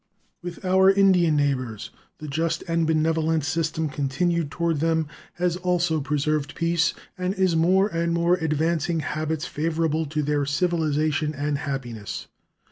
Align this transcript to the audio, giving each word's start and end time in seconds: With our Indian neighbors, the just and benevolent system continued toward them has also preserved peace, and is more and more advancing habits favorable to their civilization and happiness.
With 0.41 0.65
our 0.65 0.89
Indian 0.89 1.35
neighbors, 1.35 1.91
the 2.17 2.27
just 2.27 2.63
and 2.67 2.87
benevolent 2.87 3.43
system 3.45 3.87
continued 3.87 4.49
toward 4.49 4.79
them 4.79 5.07
has 5.33 5.57
also 5.57 6.01
preserved 6.01 6.55
peace, 6.55 6.95
and 7.19 7.35
is 7.35 7.55
more 7.55 7.87
and 7.87 8.11
more 8.11 8.33
advancing 8.33 9.01
habits 9.01 9.45
favorable 9.45 10.07
to 10.07 10.23
their 10.23 10.43
civilization 10.47 11.35
and 11.35 11.59
happiness. 11.59 12.25